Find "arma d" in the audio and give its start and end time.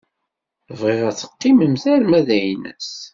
1.93-2.29